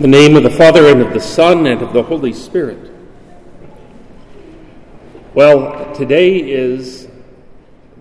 The 0.00 0.08
name 0.08 0.34
of 0.34 0.44
the 0.44 0.50
Father, 0.50 0.86
and 0.86 1.02
of 1.02 1.12
the 1.12 1.20
Son, 1.20 1.66
and 1.66 1.82
of 1.82 1.92
the 1.92 2.02
Holy 2.02 2.32
Spirit. 2.32 2.90
Well, 5.34 5.94
today 5.94 6.38
is 6.38 7.06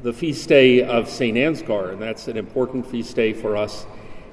the 0.01 0.13
feast 0.13 0.47
day 0.47 0.81
of 0.81 1.09
St. 1.09 1.35
Ansgar, 1.35 1.91
and 1.91 2.01
that's 2.01 2.29
an 2.29 2.37
important 2.37 2.89
feast 2.89 3.17
day 3.17 3.33
for 3.33 3.57
us 3.57 3.85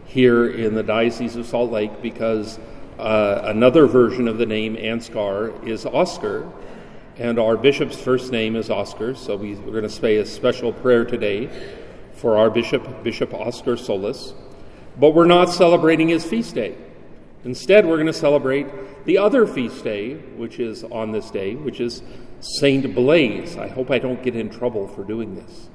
here 0.04 0.48
in 0.48 0.76
the 0.76 0.84
Diocese 0.84 1.34
of 1.34 1.44
Salt 1.44 1.72
Lake 1.72 2.01
because 2.01 2.60
uh, 3.01 3.40
another 3.42 3.87
version 3.87 4.28
of 4.28 4.38
the 4.38 4.46
name 4.46 4.76
Ansgar 4.76 5.67
is 5.67 5.85
Oscar, 5.87 6.48
and 7.17 7.37
our 7.37 7.56
bishop's 7.56 8.01
first 8.01 8.30
name 8.30 8.54
is 8.54 8.71
Oscar, 8.71 9.17
so 9.17 9.35
we, 9.35 9.54
are 9.54 9.72
going 9.72 9.83
to 9.83 9.90
say 9.90 10.19
a 10.19 10.24
special 10.24 10.72
prayer 10.72 11.04
today 11.04 11.51
for 12.14 12.37
our 12.37 12.48
bishop, 12.48 13.03
Bishop 13.03 13.35
Oscar 13.35 13.76
Solis. 13.76 14.35
But 15.01 15.17
we're 15.17 15.26
not 15.26 15.46
celebrating 15.46 16.09
his 16.09 16.24
feast 16.24 16.55
day. 16.55 16.77
Instead, 17.47 17.87
we're 17.87 17.95
going 17.95 18.09
to 18.09 18.12
celebrate 18.12 18.66
the 19.05 19.16
other 19.16 19.46
feast 19.46 19.84
day, 19.84 20.14
which 20.14 20.59
is 20.59 20.82
on 20.82 21.12
this 21.12 21.30
day, 21.30 21.55
which 21.55 21.80
is 21.80 22.02
Saint 22.41 22.92
Blaise. 22.92 23.56
I 23.56 23.69
hope 23.69 23.88
I 23.92 24.00
don't 24.00 24.20
get 24.20 24.34
in 24.34 24.50
trouble 24.50 24.88
for 24.88 25.05
doing 25.05 25.36
this. 25.36 25.69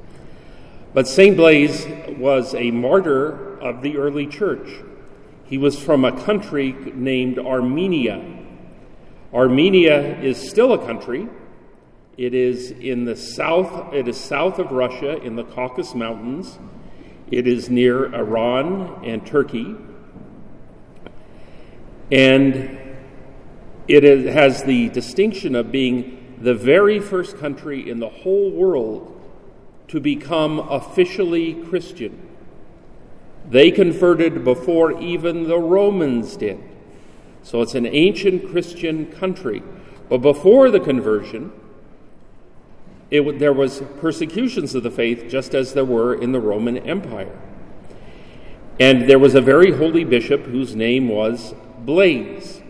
But 0.94 1.08
Saint 1.08 1.38
Blaise 1.38 1.88
was 2.18 2.54
a 2.56 2.72
martyr 2.72 3.58
of 3.60 3.82
the 3.84 3.96
early 3.96 4.28
church. 4.28 4.68
He 5.46 5.58
was 5.58 5.82
from 5.82 6.04
a 6.04 6.12
country 6.12 6.74
named 6.74 7.40
Armenia. 7.40 8.22
Armenia 9.34 10.20
is 10.20 10.50
still 10.50 10.74
a 10.74 10.86
country. 10.86 11.30
It 12.18 12.34
is 12.34 12.72
in 12.72 13.06
the 13.06 13.16
south, 13.16 13.94
it 13.94 14.10
is 14.10 14.18
south 14.18 14.60
of 14.60 14.74
Russia 14.74 15.22
in 15.22 15.38
the 15.38 15.46
Caucasus 15.46 15.96
Mountains. 15.96 16.60
It 17.32 17.48
is 17.48 17.70
near 17.70 18.14
Iran 18.14 19.06
and 19.06 19.26
Turkey. 19.26 19.78
And 22.12 22.78
it 23.88 24.04
is, 24.04 24.34
has 24.34 24.64
the 24.64 24.90
distinction 24.90 25.56
of 25.56 25.72
being 25.72 26.36
the 26.40 26.54
very 26.54 27.00
first 27.00 27.38
country 27.38 27.90
in 27.90 28.00
the 28.00 28.10
whole 28.10 28.52
world 28.52 29.08
to 29.88 30.00
become 30.00 30.60
officially 30.60 31.54
Christian. 31.54 32.28
They 33.50 33.72
converted 33.72 34.44
before 34.44 35.00
even 35.00 35.48
the 35.48 35.60
Romans 35.60 36.38
did. 36.38 36.60
So 37.44 37.62
it's 37.62 37.76
an 37.76 37.86
ancient 37.86 38.50
Christian 38.50 39.12
country. 39.12 39.64
But 40.10 40.20
before 40.20 40.70
the 40.70 40.80
conversion, 40.80 41.52
it, 43.10 43.40
there 43.40 43.54
was 43.54 43.82
persecutions 44.00 44.74
of 44.76 44.84
the 44.84 44.92
faith 44.92 45.26
just 45.30 45.54
as 45.54 45.74
there 45.74 45.86
were 45.86 46.14
in 46.14 46.32
the 46.32 46.40
Roman 46.40 46.78
Empire. 46.78 47.38
And 48.80 49.10
there 49.10 49.20
was 49.20 49.36
a 49.36 49.42
very 49.42 49.72
holy 49.72 50.04
bishop 50.04 50.46
whose 50.46 50.76
name 50.76 51.10
was 51.10 51.54
Blaise. 51.86 52.62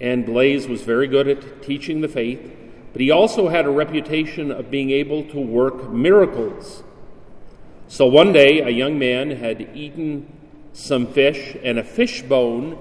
And 0.00 0.26
Blaise 0.26 0.68
was 0.68 0.82
very 0.82 1.06
good 1.06 1.28
at 1.28 1.62
teaching 1.62 2.00
the 2.00 2.08
faith, 2.08 2.54
but 2.92 3.00
he 3.00 3.10
also 3.10 3.48
had 3.48 3.64
a 3.64 3.70
reputation 3.70 4.50
of 4.50 4.70
being 4.70 4.90
able 4.90 5.24
to 5.24 5.40
work 5.40 5.90
miracles. 5.90 6.82
So 7.88 8.06
one 8.06 8.32
day, 8.32 8.60
a 8.60 8.68
young 8.68 8.98
man 8.98 9.30
had 9.30 9.60
eaten 9.74 10.32
some 10.72 11.06
fish, 11.06 11.56
and 11.62 11.78
a 11.78 11.84
fish 11.84 12.22
bone 12.22 12.78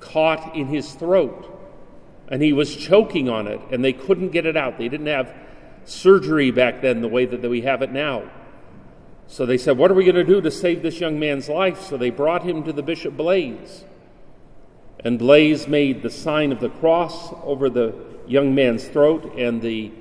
caught 0.00 0.54
in 0.56 0.68
his 0.68 0.92
throat. 0.92 1.50
And 2.28 2.42
he 2.42 2.52
was 2.52 2.74
choking 2.74 3.28
on 3.28 3.46
it, 3.46 3.60
and 3.70 3.84
they 3.84 3.92
couldn't 3.92 4.30
get 4.30 4.46
it 4.46 4.56
out. 4.56 4.78
They 4.78 4.88
didn't 4.88 5.08
have 5.08 5.34
surgery 5.84 6.50
back 6.50 6.80
then 6.80 7.02
the 7.02 7.08
way 7.08 7.26
that 7.26 7.42
we 7.42 7.62
have 7.62 7.82
it 7.82 7.92
now. 7.92 8.30
So 9.26 9.44
they 9.44 9.58
said, 9.58 9.76
What 9.76 9.90
are 9.90 9.94
we 9.94 10.04
going 10.04 10.14
to 10.14 10.24
do 10.24 10.40
to 10.40 10.50
save 10.50 10.82
this 10.82 11.00
young 11.00 11.18
man's 11.18 11.48
life? 11.48 11.82
So 11.82 11.96
they 11.96 12.10
brought 12.10 12.42
him 12.42 12.62
to 12.64 12.72
the 12.72 12.82
Bishop 12.82 13.16
Blaise. 13.16 13.84
And 15.00 15.18
Blaise 15.18 15.68
made 15.68 16.02
the 16.02 16.10
sign 16.10 16.52
of 16.52 16.60
the 16.60 16.70
cross 16.70 17.32
over 17.42 17.68
the 17.68 17.94
young 18.26 18.54
man's 18.54 18.84
throat, 18.84 19.34
and 19.36 19.60
the 19.60 19.92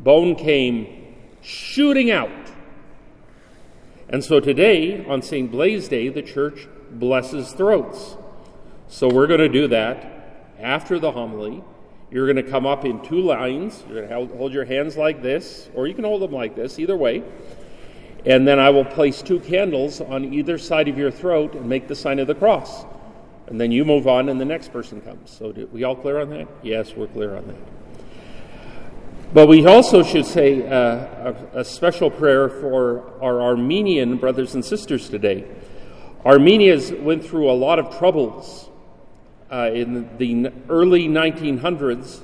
bone 0.00 0.34
came 0.34 1.14
shooting 1.40 2.10
out. 2.10 2.30
And 4.08 4.22
so 4.22 4.40
today, 4.40 5.04
on 5.06 5.22
St. 5.22 5.50
Blaise 5.50 5.88
Day, 5.88 6.08
the 6.08 6.22
church 6.22 6.68
blesses 6.90 7.52
throats. 7.52 8.16
So 8.88 9.08
we're 9.08 9.26
going 9.26 9.40
to 9.40 9.48
do 9.48 9.68
that 9.68 10.50
after 10.60 10.98
the 10.98 11.12
homily. 11.12 11.64
You're 12.10 12.30
going 12.30 12.44
to 12.44 12.50
come 12.50 12.66
up 12.66 12.84
in 12.84 13.00
two 13.02 13.20
lines. 13.20 13.82
You're 13.88 14.06
going 14.06 14.28
to 14.28 14.36
hold 14.36 14.52
your 14.52 14.66
hands 14.66 14.98
like 14.98 15.22
this, 15.22 15.70
or 15.74 15.86
you 15.86 15.94
can 15.94 16.04
hold 16.04 16.20
them 16.20 16.32
like 16.32 16.54
this, 16.54 16.78
either 16.78 16.96
way. 16.96 17.22
And 18.26 18.46
then 18.46 18.58
I 18.58 18.68
will 18.68 18.84
place 18.84 19.22
two 19.22 19.40
candles 19.40 20.02
on 20.02 20.32
either 20.32 20.58
side 20.58 20.88
of 20.88 20.98
your 20.98 21.10
throat 21.10 21.54
and 21.54 21.66
make 21.66 21.88
the 21.88 21.94
sign 21.94 22.18
of 22.18 22.26
the 22.26 22.34
cross 22.34 22.84
and 23.52 23.60
then 23.60 23.70
you 23.70 23.84
move 23.84 24.08
on 24.08 24.30
and 24.30 24.40
the 24.40 24.46
next 24.46 24.72
person 24.72 25.02
comes. 25.02 25.30
So, 25.30 25.50
we 25.72 25.84
all 25.84 25.94
clear 25.94 26.22
on 26.22 26.30
that? 26.30 26.48
Yes, 26.62 26.94
we're 26.96 27.06
clear 27.06 27.36
on 27.36 27.46
that. 27.48 27.58
But 29.34 29.46
we 29.46 29.66
also 29.66 30.02
should 30.02 30.24
say 30.24 30.66
uh, 30.66 31.34
a, 31.52 31.60
a, 31.60 31.64
special 31.64 32.10
prayer 32.10 32.48
for 32.48 33.22
our 33.22 33.42
Armenian 33.42 34.16
brothers 34.16 34.54
and 34.54 34.64
sisters 34.64 35.10
today. 35.10 35.44
Armenians 36.24 36.92
went 36.92 37.26
through 37.26 37.50
a 37.50 37.52
lot 37.52 37.78
of 37.78 37.98
troubles 37.98 38.70
uh, 39.52 39.70
in 39.70 40.08
the 40.16 40.50
early 40.70 41.06
1900s. 41.06 42.22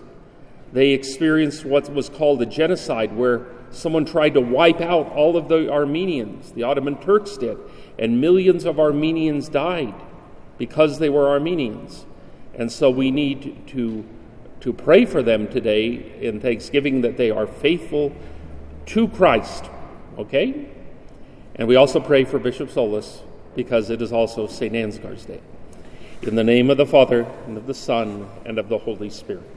They 0.72 0.92
experienced 0.92 1.62
what 1.62 1.92
was 1.92 2.08
called 2.08 2.40
a 2.40 2.46
genocide, 2.46 3.14
where 3.14 3.48
someone 3.70 4.06
tried 4.06 4.32
to 4.32 4.40
wipe 4.40 4.80
out 4.80 5.12
all 5.12 5.36
of 5.36 5.48
the 5.48 5.70
Armenians. 5.70 6.52
The 6.52 6.62
Ottoman 6.62 6.96
Turks 7.02 7.36
did, 7.36 7.58
and 7.98 8.18
millions 8.18 8.64
of 8.64 8.80
Armenians 8.80 9.50
died 9.50 9.94
because 10.58 10.98
they 10.98 11.08
were 11.08 11.28
Armenians. 11.28 12.04
And 12.54 12.70
so 12.70 12.90
we 12.90 13.10
need 13.10 13.66
to, 13.68 14.04
to 14.60 14.72
pray 14.72 15.04
for 15.04 15.22
them 15.22 15.48
today 15.48 16.12
in 16.20 16.40
thanksgiving 16.40 17.00
that 17.02 17.16
they 17.16 17.30
are 17.30 17.46
faithful 17.46 18.12
to 18.86 19.08
Christ. 19.08 19.64
Okay? 20.18 20.66
And 21.54 21.68
we 21.68 21.76
also 21.76 22.00
pray 22.00 22.24
for 22.24 22.38
Bishop 22.38 22.70
Solis 22.70 23.22
because 23.54 23.90
it 23.90 24.02
is 24.02 24.12
also 24.12 24.46
St. 24.46 24.74
Ansgar's 24.74 25.24
Day. 25.24 25.40
In 26.22 26.34
the 26.34 26.44
name 26.44 26.68
of 26.68 26.76
the 26.76 26.86
Father, 26.86 27.26
and 27.46 27.56
of 27.56 27.66
the 27.66 27.74
Son, 27.74 28.28
and 28.44 28.58
of 28.58 28.68
the 28.68 28.78
Holy 28.78 29.10
Spirit. 29.10 29.48